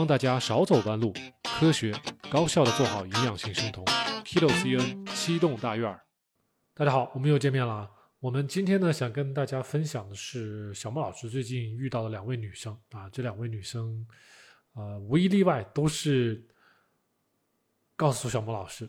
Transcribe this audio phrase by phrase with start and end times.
[0.00, 1.12] 帮大家少走弯路，
[1.42, 1.92] 科学
[2.30, 3.84] 高效的做好营养性生酮。
[4.24, 6.00] Kilo CN 七栋大院儿，
[6.72, 7.86] 大家好，我们又见面了。
[8.18, 14.06] 我们今天呢，想跟大家分享的是小莫老师最近遇到的两位女生啊，这两位女生，
[14.72, 16.42] 呃，无一例外都是
[17.94, 18.88] 告诉小莫老师，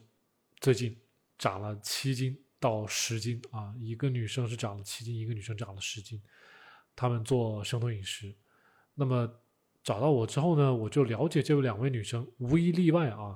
[0.62, 0.98] 最近
[1.38, 6.24] 长了七斤到十斤啊，一个女生是长了七斤，一个女生长了十斤。
[6.96, 8.34] 她们做生酮饮食，
[8.96, 9.30] 那么。
[9.84, 13.36] 找到我之后呢，我就了解这两位女生，无一例外啊，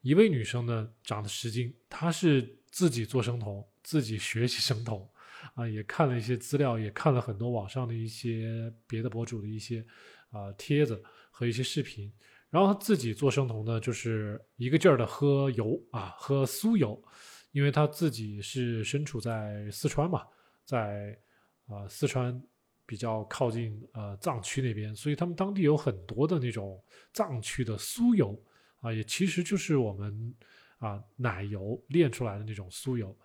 [0.00, 5.08] 一位女生呢长了十斤，她是自己做生酮，自己学习生酮，
[5.54, 9.84] 啊，也看了一些资料，也看了很多网上的一些别的博主的一些
[10.30, 11.02] 啊帖子
[11.32, 12.12] 和一些视频，
[12.48, 17.02] 然后她自己做生酮呢，就是一个劲儿的喝油啊，喝酥油，
[17.50, 20.22] 因为她自己是身处在四川嘛，
[20.64, 21.18] 在
[21.66, 22.40] 啊四川。
[22.84, 26.82] 比较靠近呃藏区那边，所以他们当地有很多的那种
[27.12, 28.38] 藏区的酥油
[28.80, 30.34] 啊，也其实就是我们
[30.78, 33.16] 啊奶油炼出来的那种酥油，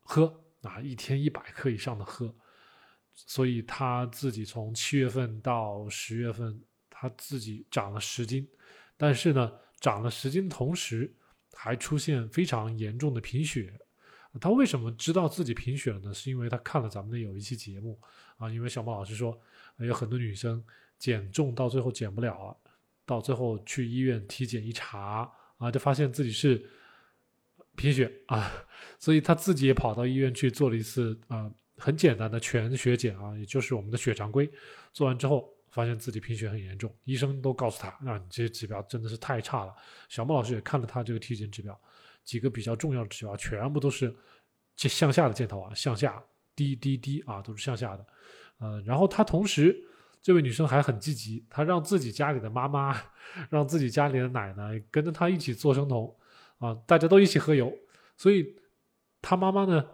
[0.00, 2.34] 喝啊一天一百克以上的喝，
[3.14, 8.48] 所以他自己从七月份到十月份，他自己长了十斤，
[8.96, 11.14] 但是呢长了十斤同时
[11.52, 13.72] 还出现非常严重的贫血。
[14.38, 16.14] 他为什么知道自己贫血了呢？
[16.14, 17.98] 是因为他看了咱们的有一期节目
[18.36, 19.36] 啊，因为小莫老师说
[19.78, 20.64] 有很多女生
[20.98, 22.56] 减重到最后减不了，
[23.04, 25.28] 到最后去医院体检一查
[25.58, 26.64] 啊，就发现自己是
[27.74, 28.52] 贫血啊，
[29.00, 34.48] 所以他自己也跑到医院去做了一次啊很简单的全血检啊，也就是我们的血常规，
[34.92, 39.74] 做完之后发现自己贫血很严重，医生都告诉他啊你这些指标真的是太差了。
[40.08, 41.80] 小莫老师也看了他这个体检指标。
[42.30, 44.14] 几个比较重要的指标全部都是
[44.76, 46.22] 向下的箭头啊，向下
[46.54, 48.06] 低低低啊，都是向下的。
[48.58, 49.76] 呃，然后她同时，
[50.22, 52.96] 这位女生还很积极，她让自己家里的妈妈，
[53.48, 56.16] 让自己家里的奶奶跟着她一起做生酮
[56.58, 57.76] 啊，大家都一起喝油。
[58.16, 58.46] 所以
[59.20, 59.84] 她妈妈呢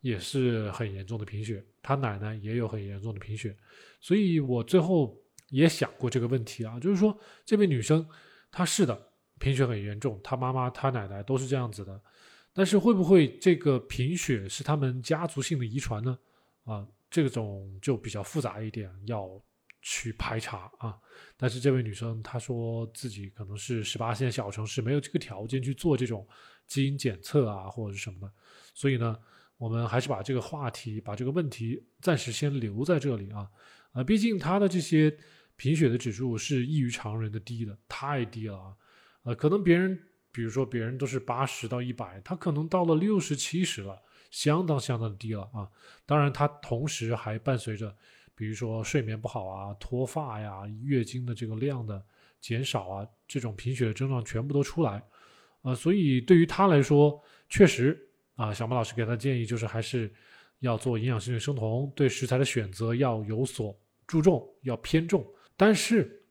[0.00, 3.54] 也是很严重的贫血，她奶奶也有很严重的贫血。
[4.00, 5.14] 所以我最后
[5.50, 7.14] 也想过这个问题啊，就是说
[7.44, 8.08] 这位女生
[8.50, 9.11] 她是的。
[9.42, 12.00] 贫血很严重，他妈妈、他奶奶都是这样子的，
[12.52, 16.16] 但是会不会这个贫血是他们家族性的遗传呢？
[16.62, 19.28] 啊，这种就比较复杂一点，要
[19.80, 20.96] 去排查啊。
[21.36, 26.24] 但是这位女生她说自己可能是十八线小城市，没有这个条件去做这种
[26.68, 28.32] 基因检测啊，或者是什么的，
[28.74, 29.18] 所以呢，
[29.56, 33.50] 我们还是把这个话题、把这个问题暂时先留在这里啊。
[33.90, 35.12] 啊，毕竟她的这些
[35.56, 38.76] 贫血的指数是异于常人的低的，太低了啊。
[39.24, 39.96] 呃，可能别人，
[40.32, 44.02] 比如说别人都是八十到一百，他可能到了六十七十了，
[44.32, 45.70] 相当相当低了啊。
[46.04, 47.94] 当然，他同时还伴随着，
[48.34, 52.04] 比如说睡眠不好啊、脱发呀、月经的这个量的
[52.40, 55.00] 减少啊，这种贫血的症状全部都出来。
[55.60, 57.96] 呃，所以对于他来说，确实
[58.34, 60.12] 啊，小马老师给他建议就是还是
[60.58, 65.24] 要做营养性的生酮，对食材的选择要有所注重，要偏重，
[65.56, 66.24] 但是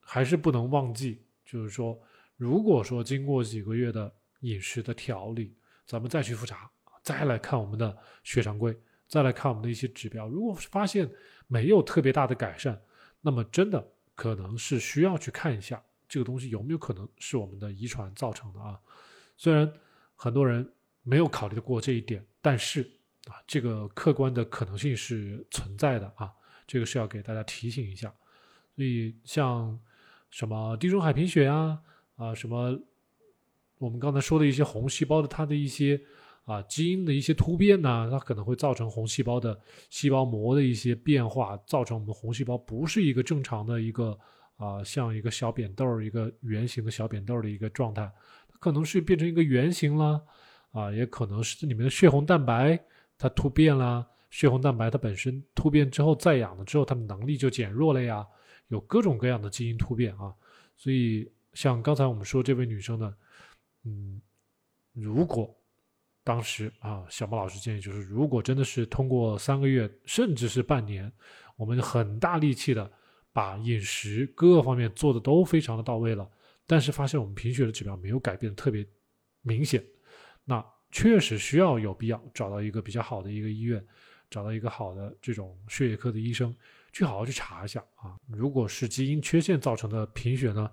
[0.00, 2.00] 还是不能忘记，就是说。
[2.36, 5.54] 如果说经过几个月的饮食的调理，
[5.86, 6.70] 咱们再去复查，
[7.02, 8.76] 再来看我们的血常规，
[9.06, 11.08] 再来看我们的一些指标，如果发现
[11.46, 12.80] 没有特别大的改善，
[13.20, 18.80] 那么真的可能是需要去看一下这个东西有没有可能是我们的遗传造成的啊。
[19.36, 19.72] 虽然
[20.16, 20.68] 很多人
[21.02, 22.82] 没有考虑过这一点，但是
[23.26, 26.32] 啊，这个客观的可能性是存在的啊，
[26.66, 28.12] 这个是要给大家提醒一下。
[28.74, 29.78] 所以像
[30.30, 31.80] 什么地中海贫血啊。
[32.16, 32.78] 啊，什么？
[33.78, 36.00] 我们刚才说的一些红细胞的它的一些
[36.44, 44.16] 啊基因的一些突变呢，它可能会造成红细胞的细胞膜的一些变化，造成我们红细胞不是一个正常的一个
[44.56, 48.08] 啊，像一个小扁豆儿、一个圆形的小扁豆儿的一个状态，
[48.48, 50.22] 它可能是变成一个圆形了
[50.70, 52.78] 啊，也可能是里面的血红蛋白
[53.18, 58.24] 它突变了，血红蛋白它本身突变之后再养了之后，它的能力就减弱了呀，
[58.68, 60.32] 有各种各样的基因突变啊，
[60.76, 61.28] 所以。
[61.54, 63.14] 像刚才我们说这位女生呢，
[63.84, 64.20] 嗯，
[64.92, 65.54] 如果
[66.24, 71.12] 当时啊，小莫老师建议就是，如果真的是通过三个月甚至是半年，
[71.56, 72.90] 我们很大力气的
[73.32, 76.30] 把饮食各个方面做的都非常的到位了，
[76.66, 78.86] 但是发现我们贫血的指标没有改变特别
[79.42, 79.84] 明显，
[80.44, 83.84] 那确实需要有必要找到一个比较好的一个医院，
[84.30, 86.54] 找到一个好的这种血液科的医生
[86.92, 88.16] 去好好去查一下啊。
[88.28, 90.70] 如果是基因缺陷造成的贫血呢？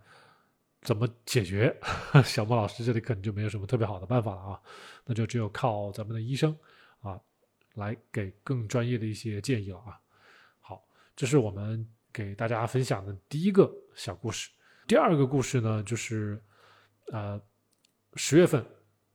[0.82, 1.76] 怎么解决？
[2.24, 4.62] 小莫老师这里可能就没有什么特别好的办法了啊，
[5.06, 6.58] 那就只有靠咱们的医生
[7.02, 7.20] 啊，
[7.76, 10.00] 来给更专业的一些建议了啊。
[10.60, 10.86] 好，
[11.16, 14.50] 这是我们给大家分享的第一个小故事。
[14.88, 16.42] 第二个故事呢，就是
[17.12, 17.40] 呃
[18.16, 18.66] 十月份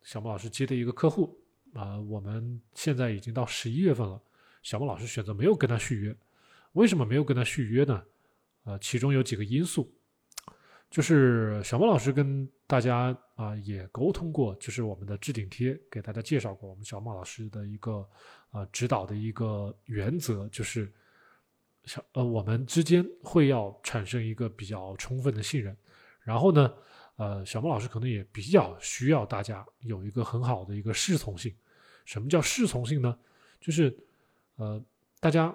[0.03, 1.37] 小莫老师接的一个客户
[1.73, 4.21] 啊，我们现在已经到十一月份了，
[4.63, 6.15] 小莫老师选择没有跟他续约。
[6.73, 8.03] 为什么没有跟他续约呢？
[8.65, 9.94] 呃，其中有几个因素，
[10.95, 18.09] 就是小莫老师跟大家啊也沟通过，就是我们的置顶贴给大家介绍过，我们小莫老师的一个
[18.53, 20.89] 啊指导的一个原则，就是
[21.85, 25.77] 小呃我们之间会要产生一个比较充分的信任，
[26.23, 26.73] 然后呢，
[27.17, 31.53] 呃小莫老师可能也比较需要大家有一个很好的一个适从性。
[32.05, 33.19] 什么叫适从性呢？
[33.61, 33.93] 就是
[34.55, 34.81] 呃
[35.19, 35.53] 大家。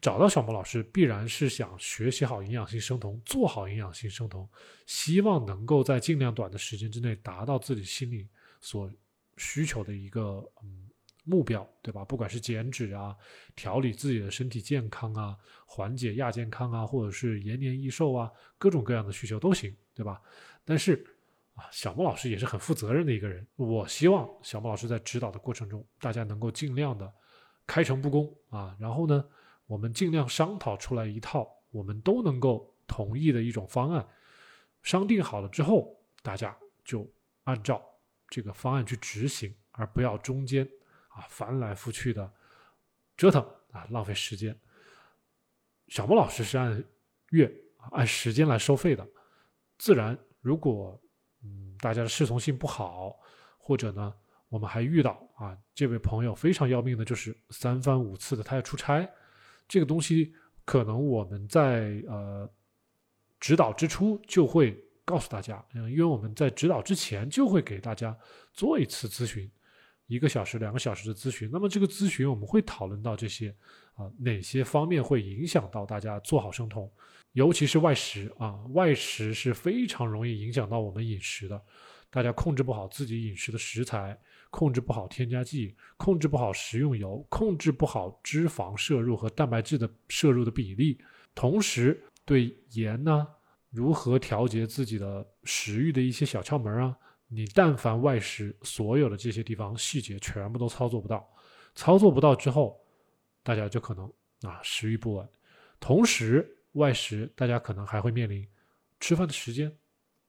[0.00, 4.48] 找到小莫老师，必然是想学习好营养性生酮，做好营养性生酮，
[4.86, 8.26] 希望能够在尽量短的时间之内达到自己心里
[8.62, 8.90] 所
[9.36, 10.88] 需求的一个嗯
[11.24, 12.02] 目标，对吧？
[12.02, 13.14] 不管是减脂啊、
[13.54, 15.36] 调理自己的身体健康啊、
[15.66, 20.22] 缓解亚健康啊，或者是延年益寿啊，各种各样的需求都行，对吧？
[20.64, 21.04] 但是
[21.54, 27.12] 啊，小莫老师也是很负责任的一个人，我希望小莫老师在指导的过程中，大家能够尽量的
[27.66, 29.22] 开诚布公啊，然后呢。
[29.70, 34.04] 我们尽量商讨出来一套我们都能够同意的一种方案，
[34.82, 37.08] 商定好了之后，大家就
[37.44, 37.80] 按照
[38.28, 40.68] 这个方案去执行，而不要中间
[41.10, 42.28] 啊翻来覆去的
[43.16, 43.40] 折腾
[43.70, 44.58] 啊浪费时间。
[45.86, 46.84] 小莫老师是按
[47.28, 47.48] 月
[47.92, 49.08] 按时间来收费的，
[49.78, 51.00] 自然如果
[51.44, 53.16] 嗯大家的适从性不好，
[53.56, 54.12] 或者呢
[54.48, 59.08] 我们还遇到啊这位朋友非常要命的就是三番五次的他要出差。
[59.70, 60.34] 这个东西
[60.64, 62.50] 可能我们在呃
[63.38, 68.18] 指导之初就会告诉大家，嗯，因为我们在指导之前就会给大家
[68.52, 69.48] 做一次咨询，
[70.08, 71.48] 一个小时、两个小时的咨询。
[71.52, 73.54] 那么这个咨询我们会讨论到这些
[73.94, 76.90] 啊，哪些方面会影响到大家做好生酮，
[77.32, 81.62] 尤其是外食啊，外食是非常容易影响到我们饮食的，
[82.10, 84.18] 大家控制不好自己饮食的食材。
[84.50, 91.00] 控制不好添加剂，控制不好食用油，控制不好脂肪摄入和蛋白质的摄入的比例，
[91.34, 93.26] 同时对盐呢，
[93.70, 96.96] 如何调节自己的食欲的一些小窍门啊，
[97.28, 101.28] 你但凡外食，所有的这些地方细节全部都操作不到，
[101.74, 102.78] 操作不到之后，
[103.42, 104.12] 大家就可能
[104.42, 105.28] 啊食欲不稳，
[105.78, 108.46] 同时外食大家可能还会面临
[108.98, 109.72] 吃饭的时间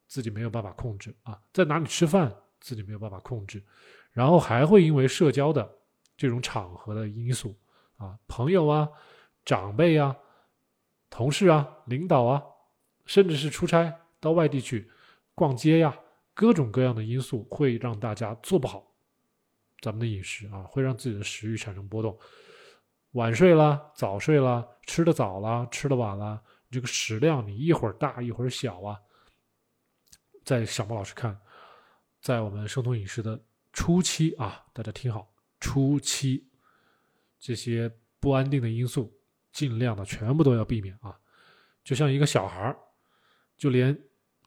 [0.07, 3.63] 自己没有办法控制啊，在哪里吃饭自己没有办法控制。
[4.11, 5.77] 然后还会因为社交的
[6.17, 7.57] 这种场合的因素
[7.97, 8.89] 啊，朋友啊、
[9.45, 10.15] 长辈啊、
[11.09, 12.43] 同事啊、领导啊，
[13.05, 14.91] 甚至是出差到外地去
[15.33, 15.97] 逛街呀，
[16.33, 18.85] 各种各样的因素会让大家做不好
[19.79, 22.17] 咱们的饮食啊，会让自己的食欲产生波动。
[23.13, 28.99] 晚睡啦，早睡啦，吃的早啦，吃的晚啦，这个食量你一会儿大一会儿小啊。
[30.43, 31.39] 在小莫老师看，
[32.21, 33.39] 在我们生酮饮食的。
[33.73, 36.47] 初期啊，大家听好，初期
[37.39, 39.13] 这些不安定的因素，
[39.51, 41.17] 尽量的全部都要避免啊。
[41.83, 42.77] 就像一个小孩儿，
[43.57, 43.97] 就连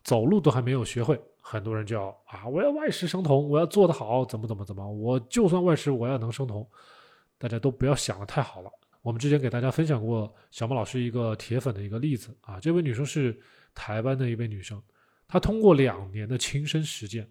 [0.03, 6.69] 走路都还没有学会，很多人就要啊，我要外食生酮，我要做得好，怎么怎么怎么，我就算外食，我要能生酮。
[7.37, 8.71] 大家都不要想的太好了。
[9.03, 13.39] 我们之前给大家分享过小马老师一个铁粉的一个例子啊，这位女生是
[13.75, 14.81] 台湾的一位女生，
[15.27, 17.31] 她通过两年的亲身实践。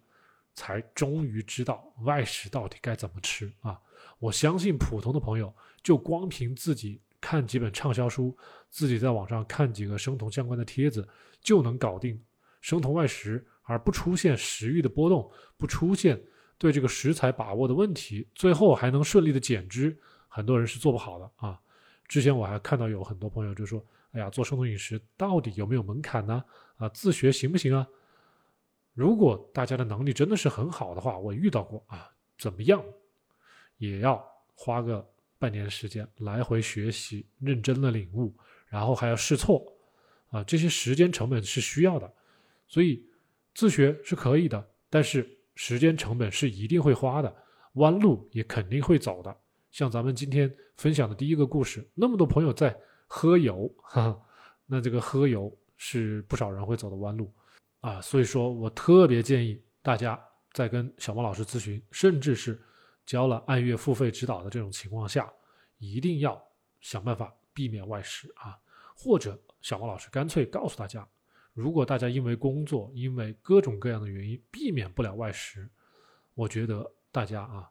[0.55, 3.79] 才终于知道外食到底该怎么吃啊！
[4.19, 8.35] 我相信普通的朋友，就光凭自己看几本畅销书，
[8.69, 11.07] 自己在网上看几个生酮相关的帖子，
[11.41, 12.21] 就能搞定
[12.61, 16.21] 生酮外食，而不出现食欲的波动，不出现
[16.57, 21.59] 对这个食材把握的问题，最后还能顺利的减脂，很多人是做不好的啊！
[22.07, 26.43] 之前我还看到有很多朋友就说：“哎呀，做生酮饮食到底有没有门槛呢？
[26.77, 27.87] 啊，自学行不行啊？”
[28.93, 32.83] 如果大家的能力真的是很好的话，我遇到过啊，怎么样
[33.77, 34.23] 也要
[34.53, 35.07] 花个
[35.39, 38.33] 半年时间来回学习，认真的领悟，
[38.67, 39.65] 然后还要试错
[40.29, 42.13] 啊，这些时间成本是需要的。
[42.67, 43.03] 所以
[43.53, 47.35] 自学是可以的，但是时间成本是一定会花的，
[47.73, 49.35] 弯路也肯定会走的。
[49.71, 52.75] 像咱们今天分享的第一个故事，那么多朋友在
[53.07, 54.21] 喝油，哈哈，
[54.67, 57.31] 那这个喝油是不少人会走的弯路。
[57.83, 60.17] 啊，所以说我特别建议大家
[60.53, 62.57] 在跟小猫老师咨询，甚至是
[63.05, 65.29] 交了按月付费指导的这种情况下，
[65.79, 66.41] 一定要
[66.79, 68.57] 想办法避免外食啊。
[68.95, 71.05] 或者小猫老师干脆告诉大家，
[71.51, 75.69] 如果大家因为工作，因为各种各样的原因避免不了外食，
[76.35, 77.69] 我觉得大家啊，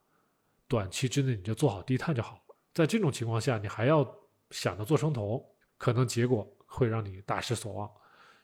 [0.67, 2.41] 短期之内你就做好低碳就好了。
[2.71, 4.07] 在这种情况下，你还要
[4.51, 5.43] 想着做生酮，
[5.79, 7.91] 可能结果会让你大失所望。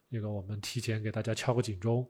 [0.10, 2.10] 那个我们提前给大家敲个警钟，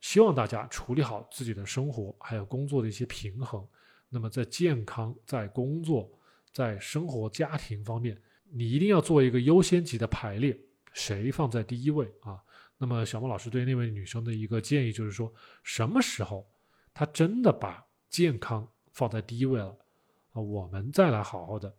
[0.00, 3.66] 希望大家处理好自己的生活还有工作的一些平衡。
[4.08, 6.10] 那么在健康、在工作、
[6.52, 10.58] 在生活家庭方面，你一定要做一个优先级的排列，
[10.92, 12.42] 谁放在第一位啊？
[12.78, 16.48] 那么小莫老师对那位女生的一个建议就是说，什么时候
[16.94, 19.76] 她真的把健康放在第一位了
[20.32, 20.40] 啊？
[20.40, 21.72] 我们再来好好的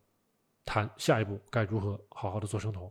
[0.63, 2.89] 谈下一步该如何好好的做生酮。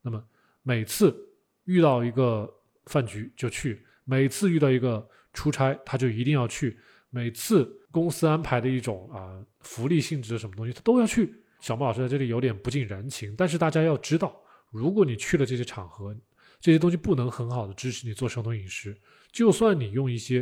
[0.00, 0.24] 那么
[0.62, 1.14] 每次
[1.64, 2.52] 遇到一个
[2.86, 6.78] 饭局就去，每次遇到一个出差他就一定要去，
[7.10, 11.34] 每次公司安排的一种啊福利性质的什么东西他都要去。
[11.60, 14.34] 小孟老师在这里有点不近人情，但是大家要知道，
[14.70, 16.16] 如果你去了这些场合，
[16.58, 18.98] 这些东西不能很好的支持你做生酮饮食，
[19.30, 20.40] 就算你用一些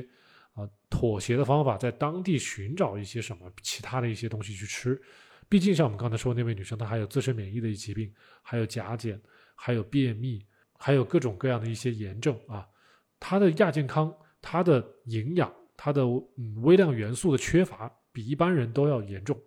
[0.54, 5.00] 啊妥协的方法，在当地寻找一些什么其他的一些东西去吃，
[5.48, 9.20] 毕竟像我们刚才说那位女生，她还有自身免疫的疾病，还有甲减，
[9.56, 10.46] 还有便秘，
[10.78, 12.66] 还有各种各样的一些炎症啊，
[13.20, 19.38] 她的亚健康，她的营养，她的嗯微量元素的缺乏比一般人都要严重，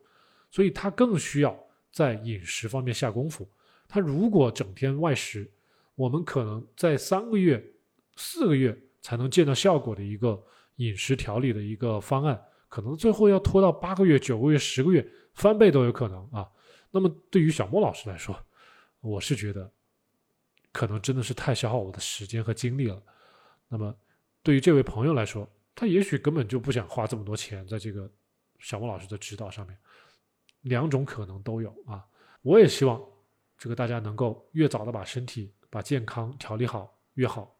[0.51, 1.57] 所以她更需要
[1.91, 3.49] 在饮食方面下功夫。
[3.87, 5.51] 他如果整天外食，
[5.95, 7.61] 我们可能在三个月、
[8.15, 10.41] 四个月才能见到效果的一个
[10.77, 16.49] 饮食调理的一个方案，可能最后要拖到八个月、九个月、十个月，翻倍都有可能啊。
[16.89, 18.33] 那么对于小莫老师来说，
[19.01, 19.69] 我是觉得
[20.71, 23.01] 可能真的是太消耗我的时间和精力了。
[23.67, 23.95] 那么
[24.43, 28.11] 对于这位朋友来说，他也许根本就不想花这么多钱在这个
[28.59, 29.77] 小莫老师的指导上面，
[30.61, 32.05] 两种可能都有啊。
[32.41, 33.01] 我也希望
[33.57, 35.53] 这个大家能够越早的把身体。
[35.73, 37.57] 把健康调理好越好，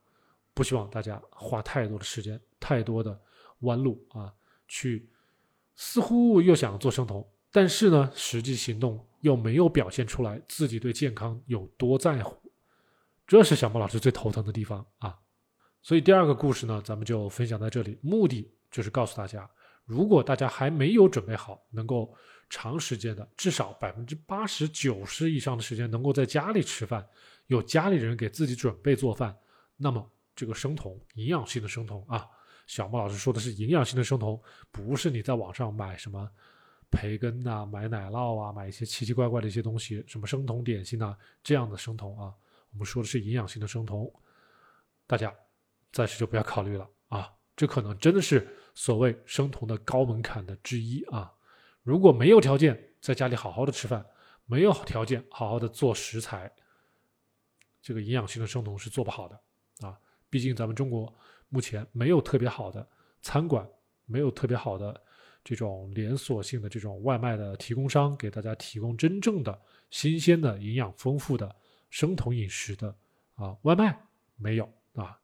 [0.53, 3.17] 不希望大家花太多的时间、太多的
[3.59, 4.29] 弯路啊，
[4.67, 5.09] 去
[5.77, 12.35] 似乎又想做生酮，但是呢，实际行动又没有表现出来自己对健康有多在乎，
[13.31, 15.17] 这是小莫老师最头疼的地方啊。
[15.81, 19.50] 所以第二个故事呢，咱们就分享在这里，目的就是告诉大家，
[19.85, 22.13] 如果大家还没有准备好，能够
[22.50, 27.07] 长时间的，至少百分之八十九十以上的时间能够在家里吃饭。
[27.47, 29.33] 有家里人给自己准备做饭，
[29.77, 32.27] 那么这个生酮营养性的生酮啊，
[32.67, 34.38] 小莫老师说的是营养性的生酮，
[34.71, 36.29] 不是你在网上买什么
[36.91, 42.33] 培根呐、买奶酪啊、买一些奇奇怪怪的一些东西，什么生酮点心呐这样的生酮啊。
[42.71, 44.11] 我们说的是营养性的生酮，
[45.05, 45.33] 大家
[45.91, 51.33] 暂时就不要考虑了啊，这可能真的是所谓生酮的高门槛的之一啊。
[51.83, 54.05] 如果没有条件在家里好好的吃饭，
[54.45, 56.51] 没有条件好好的做食材。
[57.81, 59.41] 这个营养性的生酮是做不好的
[59.79, 59.99] 啊，
[60.29, 61.13] 毕竟咱们中国
[61.49, 62.87] 目前没有特别好的
[63.21, 63.67] 餐馆，
[64.05, 65.03] 没有特别好的
[65.43, 69.59] 这种连锁性的这种外卖的提供商，给大家提供真正的
[69.89, 71.53] 新鲜的、营养丰富的
[71.91, 72.95] 生酮饮食的
[73.36, 73.95] 啊外卖
[74.38, 75.15] 没有啊。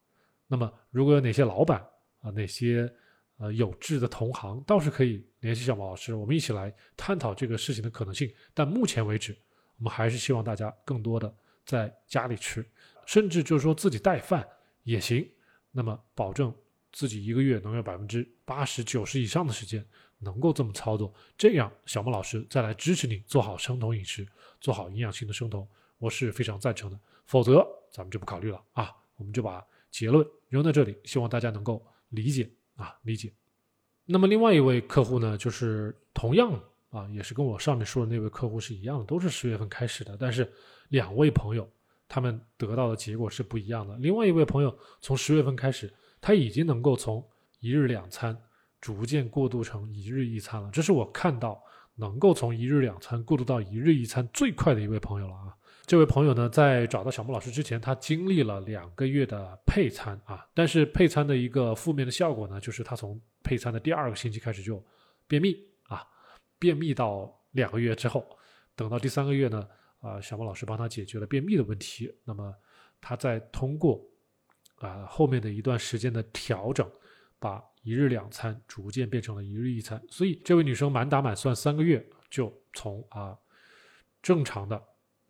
[0.45, 1.83] 那么如果有哪些老板
[2.21, 2.87] 啊，哪些
[3.37, 8.31] 呃有志的同行，倒是可以联系小毛老师，我们一起来探讨这个事情的可能性。
[8.53, 9.35] 但目前为止，
[9.79, 11.35] 我们还是希望大家更多的。
[11.65, 12.65] 在家里吃，
[13.05, 14.47] 甚至就是说自己带饭
[14.83, 15.29] 也行。
[15.69, 16.55] 那么保证
[16.93, 19.85] 自己一个月能有百分之八十九十以上的时间
[20.17, 24.25] 能够这么操作，这样小莫老师再来支持你做好生酮饮食，
[24.61, 26.99] 做好营养性的生酮，我是非常赞成的。
[27.25, 33.31] 否则咱们就不考虑了啊，我们就把结论扔在这里，希望大家能够理解啊理解。
[34.05, 36.51] 那么另外一位客户呢，就是同样
[36.89, 40.51] 啊，也是跟我上面说的那位客户是一样的，都是十月份开始的，但是。
[40.89, 41.69] 两位朋友，
[42.07, 43.97] 他们得到的结果是不一样的。
[43.97, 47.21] 另外一位朋友从十月份开始，他已经能够从
[47.59, 48.41] 一日两餐
[48.79, 50.69] 逐渐过渡成一日一餐了。
[50.71, 51.61] 这是我看到
[51.95, 55.57] 能够从一日两餐过渡到一日一餐最快的一位朋友了啊！
[55.87, 64.85] 这位朋友呢，在找到小木老师之前，他经历了两个月的配餐啊，但是配餐的一个负面的效果呢，就是他从配餐的第二个星期开始就
[65.27, 66.05] 便秘啊，
[66.59, 68.37] 便秘到两个月之后，
[68.75, 69.67] 等到第三个月呢。
[69.99, 72.13] 啊，小莫老师帮他解决了便秘的问题。
[72.23, 72.53] 那么，
[73.01, 73.99] 他在通过
[74.75, 76.87] 啊后面的一段时间的调整，
[77.39, 79.99] 把一日两餐逐渐变成了一日一餐。
[80.07, 83.35] 所以，这位女生满打满算三个月就从啊
[84.21, 84.81] 正常的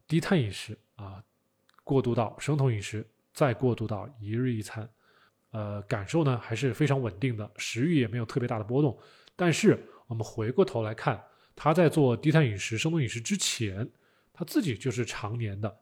[0.07, 1.23] 低碳饮食啊
[1.83, 4.89] 过渡到生酮饮食，再过渡到一日一餐。
[5.51, 8.97] 呃，感受呢还是非常稳定的，食欲也没有特别大的波动。
[9.35, 11.23] 但是，我们回过头来看，
[11.55, 13.89] 他在做低碳饮食、生酮饮食之前。
[14.39, 15.77] 他自己就是常年的，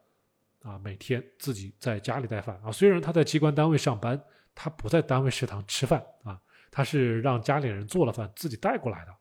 [0.61, 2.71] 啊，每天自己在家里带饭啊。
[2.71, 4.17] 虽然他在机关单位上班，
[4.53, 6.39] 他不在单位食堂吃饭啊，
[6.71, 9.13] 他是让家里人做了饭自己带过来的，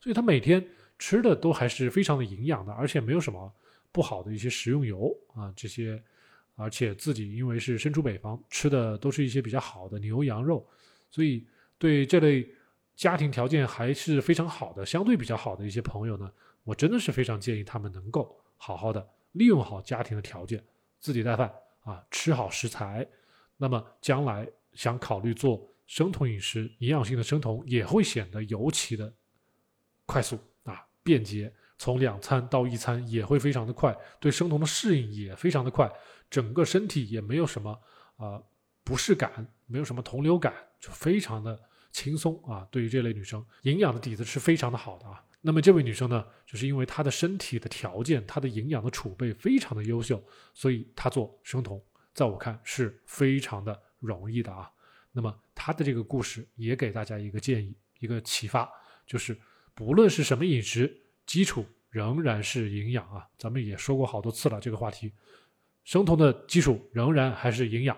[0.00, 0.66] 所以他每天
[0.98, 3.54] 吃的都还是非常的营养的，而且没有什么
[3.90, 6.02] 不好的一些食用油啊，这些
[6.54, 10.68] 而且自己因为是身处北方，吃的都是一些比较好的牛羊肉，
[11.10, 11.46] 所以
[11.78, 12.48] 对这类
[12.96, 16.30] 家庭条件还是非常好的、相对比较好的一些朋友呢，
[16.64, 20.62] 我真的是非常建议他们能够好好的利用好家庭的条件，
[20.98, 21.52] 自己带饭
[21.84, 23.08] 啊，吃好食材，
[23.56, 29.12] 那么将来想考虑做生酮饮食、营养性的生酮，也会显得尤其的
[30.06, 31.52] 快速啊、便捷。
[31.78, 35.88] 从两餐到一餐也会非常的快，对生酮的适应也非常的快，
[36.28, 37.70] 整个身体也没有什么
[38.16, 38.42] 啊
[38.82, 41.58] 不适感，没有什么酮流感，就非常的
[41.92, 42.66] 轻松啊。
[42.70, 45.24] 对于这类女生，营养的底子是非常的好的啊。
[45.40, 50.20] 那么这位女生呢，就是因为她的身体的条件，她的营养的储备非常的优秀，
[50.52, 51.80] 所以她做生酮，
[52.12, 54.68] 在我看是非常的容易的啊。
[55.12, 58.68] 那么她的这个故事也给大家一个建议，一个启发，
[59.06, 59.38] 就是
[59.74, 61.04] 不论是什么饮食。
[61.28, 65.12] 基础仍然是营养啊，咱们也说过好多次了这个话题，
[65.84, 67.94] 生酮的基础仍然还是营养，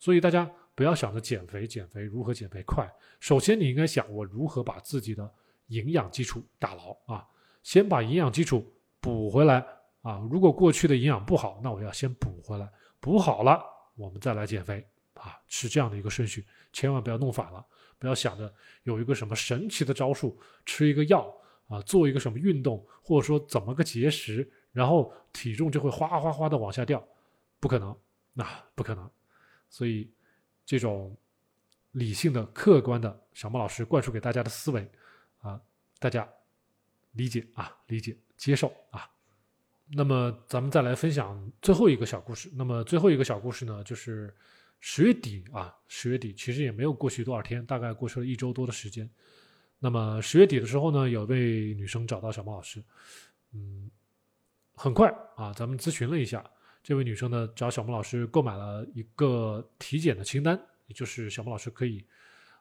[0.00, 2.92] 所以大家不要想着减肥，减肥如何减肥快？
[3.20, 5.32] 首先你应该想我如何把自己的
[5.68, 7.24] 营养基础打牢啊，
[7.62, 8.68] 先把营养基础
[9.00, 9.64] 补回来
[10.02, 10.26] 啊。
[10.28, 13.64] 如果过去的营养不好，那我要先补回来，补好了
[13.94, 17.64] 我们再来减肥啊，是这样的一个顺序，千万不要弄反了，
[18.00, 18.52] 不要想着
[18.82, 21.32] 有一个什么神奇的招数，吃一个药。
[21.68, 27.06] 啊，做一个什么运动，或者说怎么个节食，然后体重就会哗哗哗的往下掉，
[27.58, 27.96] 不可能，
[28.32, 29.10] 那不可能。
[29.70, 30.10] 所以，
[30.64, 31.16] 这种
[31.92, 34.88] 理性的、客观的小莫老师灌输给大家的思维，
[35.40, 35.60] 啊，
[35.98, 36.28] 大家
[37.12, 39.10] 理解啊，理解、接受啊。
[39.86, 42.50] 那么，咱们再来分享最后一个小故事。
[42.54, 44.34] 那么，最后一个小故事呢，就是
[44.80, 49.08] 十月底啊，十月底其实也没有过去多少天，大概过去了一周多的时间。
[49.84, 52.82] 那么十月底的时候呢，有位女生找到小毛老师，
[53.52, 53.90] 嗯，
[54.74, 56.42] 很快啊，咱们咨询了一下，
[56.82, 62.02] 这位女生呢找小毛老师购买了一个体检的清单，也就是小毛老师可以，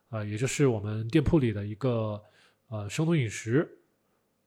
[0.09, 2.21] 呃，也就是我们店铺里的一个
[2.67, 3.73] 呃生酮饮食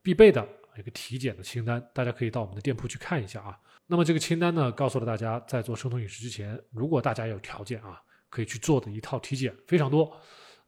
[0.03, 0.47] 必备的
[0.77, 3.59] 一个体检的清单，大家可以到我们的店铺去看一下啊。
[3.87, 10.15] 那么这个清单呢，告诉了大家在做生酮饮食之前，如果大家有条件啊，可以去做的一套体检，非常多，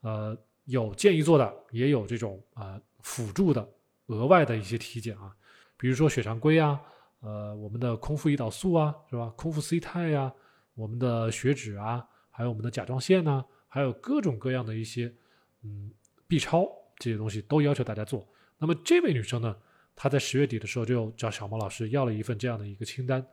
[0.00, 0.34] 呃。
[0.68, 3.66] 有建议做的，也有这种啊辅助的
[4.08, 5.34] 额外的一些体检啊，
[5.78, 6.78] 比如说血常规啊，
[7.20, 9.32] 呃我们的空腹胰岛素啊，是吧？
[9.34, 10.30] 空腹 C 肽呀，
[10.74, 15.10] 我们的血脂啊，还有我们的甲状腺呐，还有各种各样的一些
[15.62, 15.90] 嗯
[16.26, 18.28] B 超这些东西都要求大家做。
[18.58, 19.56] 那么这位女生呢，
[19.96, 23.26] 她在十月底的时候就找小毛老师要了一份这样的一个清单，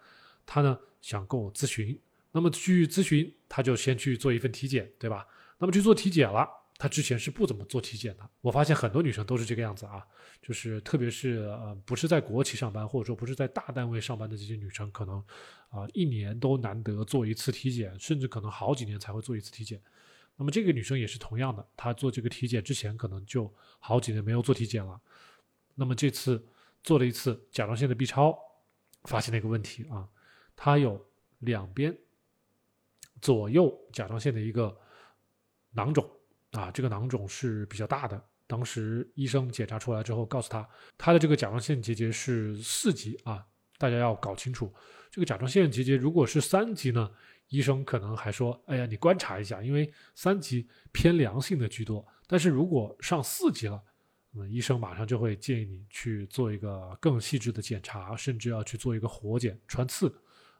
[0.45, 2.00] 她呢想跟我咨询，
[2.32, 5.28] 那么去咨询，她就先去做一份体检，对吧？
[5.58, 6.48] 那么去做体检了。
[6.77, 10.05] 她之前是不怎么做体检的，我发现很多女生都是这个样子啊，
[10.41, 15.23] 就是特别是呃不是在国企上班或者说不是在大单位上班的这些女生，可能
[15.69, 19.81] 啊一年都难得做一次体检，甚至可能好几年才会做一次体检。
[20.35, 24.99] 那么这个女生也是同样的，她做这个体检之前可能就好几年没有做体检了，
[25.75, 26.45] 那么这次
[26.83, 28.38] 做了一次甲状腺的 B 超，
[29.05, 30.05] 发现了一个问题啊，
[30.57, 31.03] 她有
[31.39, 31.97] 两边
[33.21, 34.77] 左右甲状腺的一个
[35.71, 36.05] 囊肿。
[36.56, 38.22] 啊，这个囊肿是比较大的。
[38.48, 43.46] 当时医生检查出来之后，告诉他，他的这个甲状腺结节是四级啊。
[43.78, 44.74] 大家要搞清楚，
[45.12, 47.12] 这个甲状腺结节如果是三级呢，
[47.50, 52.06] 医生可能还说，哎呀，你观察一下，因为三级偏良性的居多。
[52.28, 53.82] 但是如果上四级了，
[54.32, 60.08] 那么医生马上就会建议你去做一个更细致的检查，甚至要去做一个活检穿刺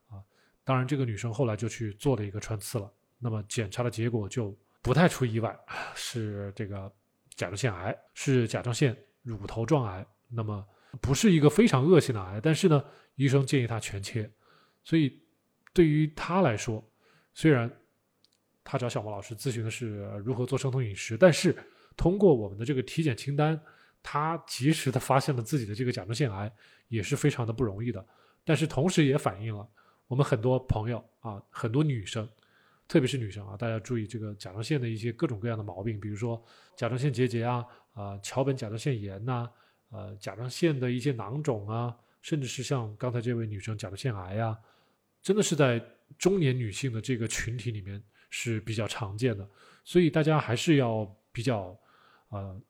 [0.10, 0.20] 啊。
[0.64, 2.92] 当然，这个女生后来就去做了一个穿刺了。
[3.20, 4.58] 那么检查的结果就。
[4.86, 5.60] 不太出意外，
[5.96, 6.94] 是这个
[7.34, 10.06] 甲状腺癌，是甲状腺乳头状癌。
[10.30, 10.64] 那么
[11.02, 14.32] 不是一个非常恶性的癌，但是呢，医生建议他全切。
[14.84, 15.20] 所以
[15.74, 16.88] 对于他来说，
[17.34, 17.68] 虽然
[18.64, 21.58] 他找小毛老师咨询的是如何做生酮饮食，但是
[21.98, 23.60] 通过我们的这个体检清单，
[24.04, 26.54] 他及时的发现了自己的这个甲状腺癌，
[26.90, 28.06] 也是非常的不容易的。
[28.44, 29.68] 但是同时也反映了
[30.06, 32.30] 我们很多朋友啊，很多女生。
[32.88, 36.44] 特别是女生啊，大家注意这个甲状腺的一些各种各样的毛病，比如说
[36.76, 39.50] 甲状腺结节啊，啊桥本甲状腺炎呐，
[39.90, 44.58] 呃甲状腺的一些囊肿啊，甚至是像刚才这位女生甲状腺癌啊，
[45.22, 45.84] 真的是在
[46.18, 49.50] 中年女性的这个群体里面是比较常见的，
[49.84, 51.76] 所以大家还是要比较
[52.30, 52.62] 呃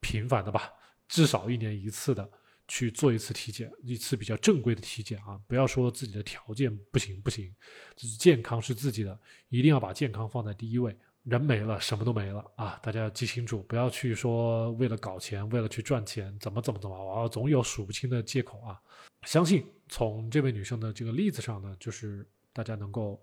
[0.00, 0.70] 频繁的吧，
[1.08, 2.30] 至少一年一次的。
[2.68, 5.40] 去做一次体检，一次比较正规的体检啊！
[5.46, 7.54] 不要说自己的条件不行不行，
[7.94, 10.96] 就是健康是自己的，一定要把健康放在第一位。
[11.22, 12.78] 人没了，什么都没了啊！
[12.80, 18.80] 大家要记清楚，不要去说为了搞钱，为了去赚钱，怎么怎么怎么啊，总有数不清的借口啊！
[19.22, 23.20] 相信从这位女生的这个例子上呢，就是大家能够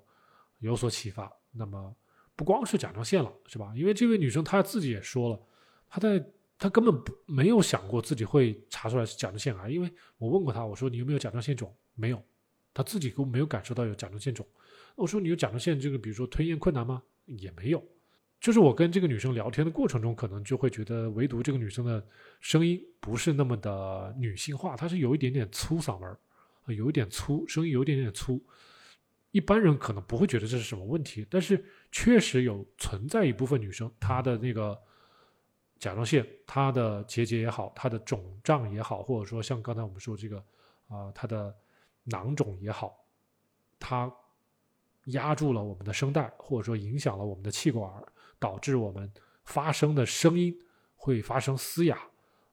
[0.60, 1.32] 有所启发。
[1.50, 1.96] 那么
[2.36, 3.72] 不光是甲状腺了，是吧？
[3.74, 5.40] 因为这位女生她自己也说了，
[5.88, 6.22] 她在
[6.64, 11.76] 他根本不没有想过自己会查出来是甲状腺癌，因为我问过他，我说你有没有甲状腺肿？
[11.94, 12.24] 没有，
[12.74, 14.48] 他自己都没有感受到有甲状腺肿。
[14.96, 17.04] 我说你有甲状腺这个，比如说吞咽困难吗？
[17.26, 17.86] 也没有。
[18.40, 22.02] 就是我跟这个女生聊天的过程中，可能就会觉得，唯独这个女生的
[22.40, 26.18] 声音不是那么的女性化，她是有一点点粗嗓门儿，
[26.74, 28.42] 有一点粗，声音有一点点粗。
[29.32, 34.80] 一般人可能不会觉得这是什么问题，但是确实有存在一部分女生，她的那个
[35.84, 40.38] 甲状腺，它的结节也好，它的肿胀也好，或者说像刚才我们说这个
[40.88, 41.54] 啊，它的
[42.06, 43.06] 囊肿也好，
[43.78, 44.12] 它
[45.08, 47.92] 压住了我们的声带，或者说影响了我们的气管。
[48.40, 49.10] 导致我们
[49.46, 50.54] 发声的声音
[50.98, 51.98] 会发生嘶哑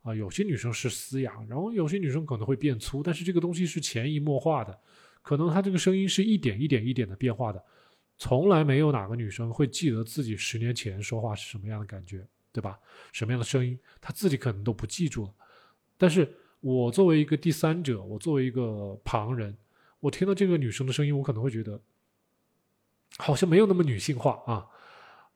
[0.03, 4.79] 啊，有些女生是嘶哑，然后有些女生可能会变粗，但是这个东西是潜移默化的，
[5.21, 7.61] 可能她这个声音是一点一点一点的变化的，
[8.19, 12.79] 从来没有哪个女生会记得自己十年前说话是什么样的感觉，对吧？
[13.13, 15.35] 什么样的声音，她自己可能都不记住了。
[15.97, 19.57] 但是我作为一个第三者，我作为一个旁人，
[20.01, 21.81] 我听到这个女生的声音，我可能会觉得
[23.19, 24.67] 好像没有那么女性化啊。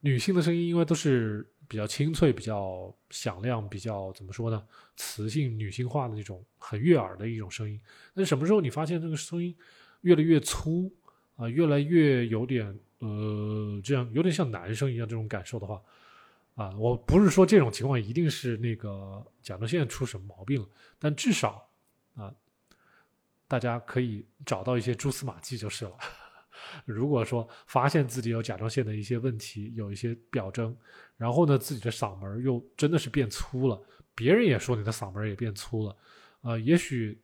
[0.00, 4.62] 女性的声音，因为都是比较清脆、比较响亮、比较怎么说呢？
[4.96, 7.80] 磁性、女性化的那种很悦耳的一种声音。
[8.12, 9.56] 那什么时候你发现这个声音
[10.02, 10.92] 越来越粗
[11.36, 15.82] 啊，越来越有点呃，这样有点像男生一样这种感受的话
[16.54, 21.68] 啊，我不是说这种情况一定是那个甲状腺出什么毛病了，但至少
[22.14, 22.32] 啊，
[23.48, 25.92] 大家可以找到一些蛛丝马迹就是了。
[26.86, 30.74] 如果说发现自己有甲状腺的一些问题，有一些表征，
[31.16, 33.82] 然后呢，自己的嗓门又真的是变粗了，
[34.14, 35.96] 别人也说你的嗓门也变粗了，
[36.42, 37.20] 呃，也许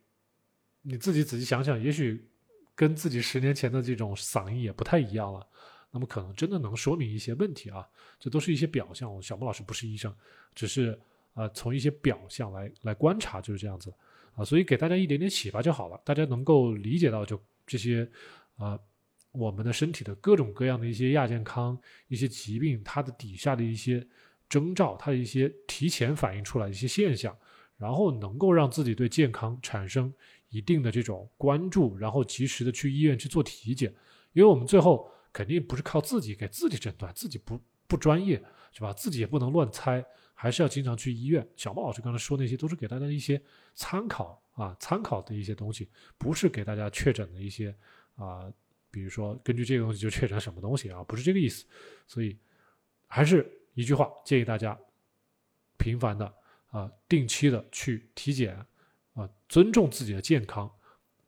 [0.81, 2.29] 你自己仔细想想，也许
[2.75, 5.47] 跟自己十年前的这种嗓音也不太一样了，
[5.91, 7.87] 那么可能真的能说明一些问题啊，
[8.19, 9.21] 这都是一些表象。
[9.21, 10.13] 小莫老师不是医生，
[10.55, 10.99] 只是
[11.33, 13.93] 呃从一些表象来来观察，就是这样子
[14.35, 18.09] 啊，所以给大家一点点启发就好了，大家能够理解到就这些
[18.57, 18.79] 啊。
[19.33, 24.05] 我们的身体的各种各样的一些亚健康、一些疾病，它的底下的一些
[24.49, 27.33] 征兆，它的一些提前反映出来的一些现象，
[27.77, 30.13] 然后能够让自己对健康产生
[30.49, 33.89] 一定的这种关注，然后及时的去医院去做体检，
[34.33, 38.41] 因为我们最后肯定不是靠自己给自己诊断，自己不不专业
[38.71, 38.93] 是吧？
[38.93, 41.47] 自己也不能乱猜，还是要经常去医院。
[41.55, 43.41] 小莫老师刚才说那些都是给大家一些
[43.75, 47.75] 参考啊，参考的一些东西，不是给大家确诊的一些
[48.15, 48.51] 啊。
[48.93, 51.01] 比如说，根据这个东西就确诊什么东西啊？
[51.05, 51.65] 不是这个意思，
[52.07, 52.37] 所以
[53.07, 54.77] 还是一句话，建议大家
[55.77, 56.25] 频繁的
[56.71, 58.53] 啊，定期的去体检
[59.13, 60.69] 啊，尊重自己的健康，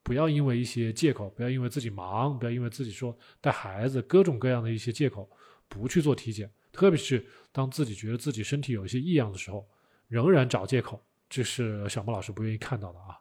[0.03, 5.29] 不要因为一些借口，不要因为自己忙，不要因为自己说带孩子各种各样的一些借口
[5.67, 9.67] 不去做体检，特别是当自己觉得自己身体有一些异样的时候，
[10.07, 13.17] 仍然找借口，这是小莫老师不愿意看到的啊。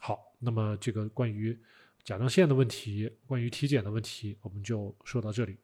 [0.00, 1.56] 好，那么这个关于。
[2.04, 5.58] 甲状腺的问题，关于体检的问题，我们就说到这里。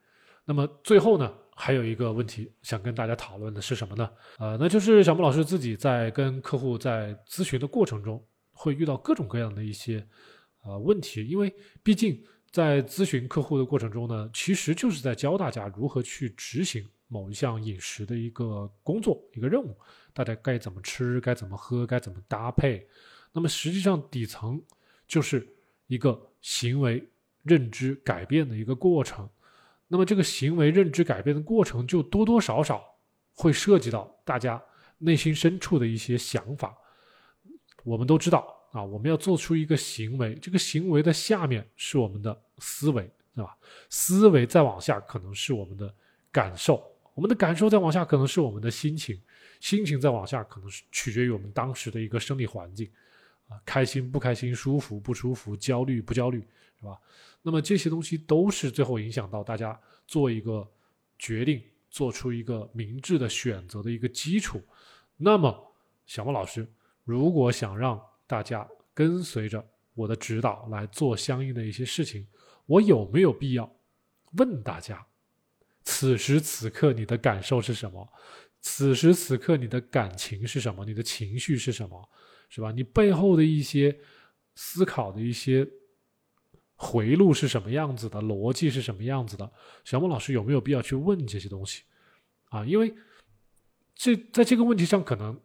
[0.44, 4.10] 那么最后呢，还有一个问题想跟大家讨论的是什么呢？
[4.36, 10.06] 呃，那就是小木老师自己在跟客户在咨询的过程中，会遇到各种各样的一些
[10.64, 11.26] 呃问题。
[11.26, 19.76] 因为毕竟在咨询客户的过程中呢，其实就是在教大家如何去执行某一项饮食的一个工作、一个任务，
[20.12, 22.86] 大家该怎么吃、该怎么喝、该怎么搭配。
[23.32, 24.62] 那么实际上底层
[25.06, 25.48] 就是
[25.86, 26.30] 一个。
[26.44, 27.02] 行为
[27.42, 29.26] 认知改变的一个过程，
[29.88, 32.84] 那么这个行为认知改变的过程，就多多少少
[33.32, 34.62] 会涉及到大家
[34.98, 36.76] 内心深处的一些想法。
[37.82, 43.56] 我们都知道啊，我们要做出一个行为，这个行为的下面是我们的思维，对吧？
[43.88, 45.94] 思维再往下可能是我们的
[46.32, 46.84] 感受，
[47.14, 49.16] 我们的感受再往下可能是我们的心情，
[49.60, 52.90] 心情再往下可能是取决于我们当时的一个生理环境。
[53.46, 56.40] 啊，开心不开心，舒服不舒服，焦虑不焦虑，
[56.80, 56.98] 是吧？
[57.42, 60.66] 那么这些东西都是最后影响到大家做一个
[61.18, 64.60] 决定、做出一个明智的选择的一个基础。
[65.16, 65.54] 那么，
[66.06, 66.66] 小莫老师，
[67.04, 68.02] 如果想让
[68.34, 72.26] 大家跟随着我的指导来做相应的一些事情，
[72.66, 73.72] 我有没有必要
[74.32, 75.06] 问大家：
[75.84, 78.12] 此时此刻你的感受是什么？
[78.60, 80.84] 此时此刻你的感情是什么？
[80.84, 82.10] 你的情绪是什么？
[82.48, 82.72] 是吧？
[82.72, 83.96] 你背后的一些
[84.56, 85.64] 思考的一些
[86.74, 88.20] 回路是什么样子的？
[88.20, 89.48] 逻辑是什么样子的？
[89.84, 91.84] 小孟老师有没有必要去问这些东西
[92.46, 92.64] 啊？
[92.64, 92.92] 因为
[93.94, 95.40] 这在这个问题上，可能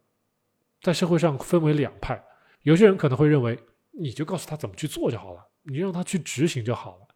[0.82, 2.20] 在社会上分为两派。
[2.62, 3.58] 有些人可能会认为，
[3.92, 7.08] 你就告诉他怎么去做就好了，你让他去执行就好了。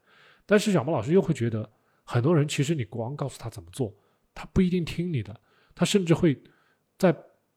[0.46, 1.70] 但是小莫老师又会觉得，
[2.04, 3.94] 很多人其实你光告诉他怎么做，
[4.34, 5.38] 他不一定听你的，
[5.74, 6.40] 他甚至会
[6.98, 7.14] 在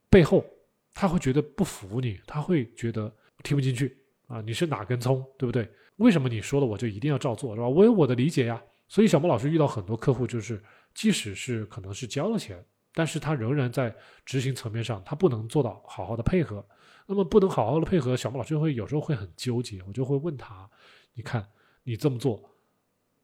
[0.10, 0.46] 背后
[0.94, 3.98] 他会觉得不服你，他会觉得听不进去
[4.28, 5.70] 啊，你是哪根葱，对不对？
[5.98, 7.68] 为什么你说了我就一定要照做，是吧？
[7.68, 8.62] 我有我的理解呀。
[8.88, 12.64] 所以小莫老师遇到很多客户，就是即使是可能是交了钱，
[12.98, 16.66] 但是他仍然在执行层面上，他不能做到好好的配合。
[17.06, 20.68] 那么不能好好的配合，小莫老师会有时候会很纠结，我就会问他：
[21.14, 21.48] 你看
[21.84, 22.44] 你这么做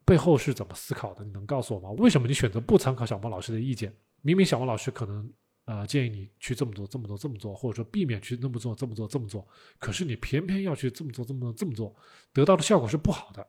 [0.05, 1.25] 背后是怎么思考的？
[1.25, 1.89] 你能告诉我吗？
[1.97, 3.91] 为什么你选择不参考小莫老师的意见？
[4.21, 5.27] 明明小莫老师可能
[5.65, 9.47] 呃建议你去这么做、这么做、这么做，或者说避免去那么做、这么做、这么做，
[9.79, 11.95] 可是你偏偏要去这么做、这么做、这么做，
[12.31, 13.47] 得到的效果是不好的。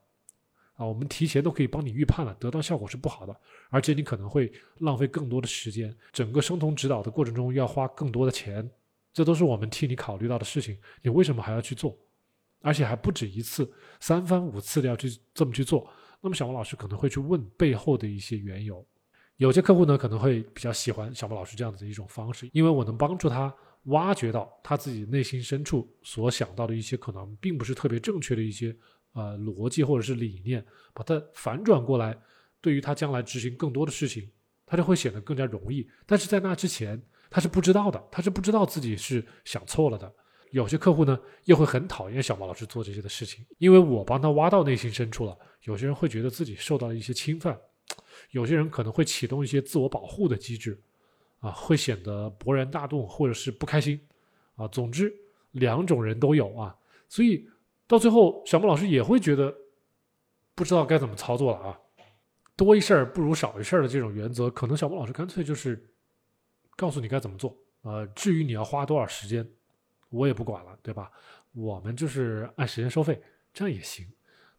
[0.75, 3.35] 啊，我们提前都可以帮你预判了，得到效果是不好的，
[3.69, 8.69] 而且你可能会浪费更多的时间，整个生酮指导的过程中要花更多的钱，
[9.13, 11.97] 这都是我们替你考虑到的事情，你为什么还要去做？
[12.61, 15.89] 而且还不止一次，三番五次的要去这么去做。
[16.19, 18.85] 那么小王老师可能会去问背后的一些缘由，
[19.37, 28.75] 有些客户呢可能会比较喜欢小王老师这样子的一种方式，因为我能帮助他挖掘到他自己内心深处所想到的一些可能并不是特别正确的一些。
[29.15, 30.61] 呃，逻辑或者是理念，
[30.93, 32.17] 把它反转过来，
[32.59, 34.29] 对于他将来执行更多的事情，
[34.65, 35.89] 他就会显得更加容易。
[36.05, 40.13] 但是在那之前，他是不知道的，他是不知道自己是想错了的。
[40.51, 45.37] 有些客户呢，又会很讨厌小毛老师做这些的事情，因为我帮他挖到内心深处了。
[45.63, 47.57] 有些人会觉得自己受到了一些侵犯，
[48.31, 50.77] 有些人可能会启动一些自我保护的机制，
[51.39, 53.97] 啊，会显得勃然大怒或者是不开心，
[54.55, 55.13] 啊，总之
[55.51, 56.75] 两种人都有啊，
[57.07, 57.47] 所以。
[57.87, 59.55] 到最后，小莫老师也会觉得
[60.55, 61.79] 不知道该怎么操作了啊！
[62.55, 65.93] 多一事儿不如少一事儿的这种原则，可能小莫老师干脆就是
[66.75, 67.55] 告诉你该怎么做。
[67.81, 69.47] 呃，至于你要花多少时间，
[70.09, 71.11] 我也不管了，对吧？
[71.51, 73.21] 我们就是按时间收费，
[73.53, 74.07] 这样也行。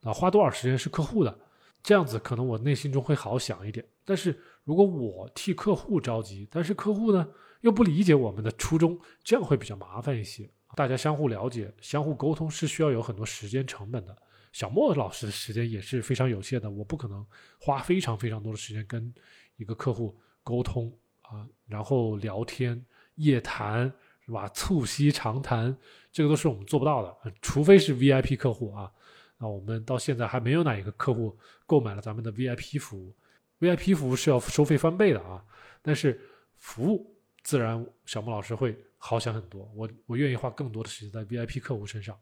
[0.02, 1.36] 啊，花多少时间是客户的，
[1.82, 3.84] 这样子可能我内心中会好想一点。
[4.04, 7.28] 但是如果我替客户着急，但是客户呢
[7.62, 10.48] 又不理解我们的初衷，这样会比较麻烦一些。
[10.76, 14.14] 大家相互了解、相互沟通是需要有很多时间成本的。
[14.52, 17.26] 小莫老师的时间也是非常有限的，我不可能
[17.58, 19.12] 花非常非常多的时间跟
[19.56, 22.84] 一个客户沟通啊，然后聊天、
[23.14, 24.46] 夜谈是吧？
[24.50, 25.74] 促膝长谈，
[26.12, 28.92] 这个都是我们做不到的，除非是 VIP 客户啊。
[29.38, 31.34] 那我们到现在还没有哪一个客户
[31.64, 33.14] 购买了咱们的 VIP 服务
[33.60, 35.42] ，VIP 服务是要收费翻倍的啊。
[35.80, 36.20] 但是
[36.56, 37.15] 服务
[37.46, 38.76] 自然小莫老师会。
[38.98, 42.18] 好想很多，我我愿意花更多的时间在 VIP 客户身上。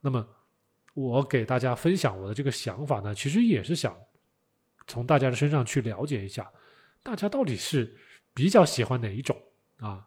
[0.00, 0.26] 那么，
[0.94, 3.96] 我给大家分享我的这个想法呢，其实也是想
[4.88, 6.50] 从大家的身上去了解一下，
[7.02, 7.94] 大家到底是
[8.34, 9.40] 比较喜欢哪一种
[9.78, 10.04] 啊？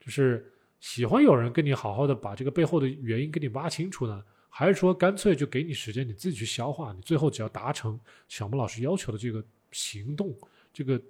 [0.00, 10.36] 就是喜欢有人跟你好好的把这个背后的原因给你挖清楚呢，还是说干脆就给你时间你自己去消化，你最后只要达成小木老师要求的这个行动
[10.72, 11.00] 这个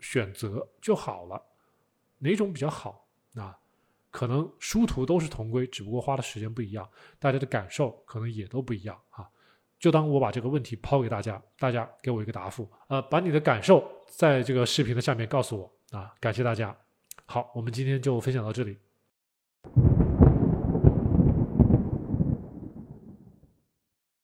[0.00, 1.40] 选择就好了？
[2.18, 3.58] 哪种比较好啊？
[4.10, 9.28] 可能殊途都是同归，只不过花的时间不一样，大家的感受可能也都不一样啊。
[9.78, 16.12] 就当我把这个问题抛给大家，大家给我一个答复，呃，把你的感受在这个视频的下面告诉我啊。
[16.18, 16.76] 感谢大家，
[17.26, 18.76] 好，我们今天就分享到这里。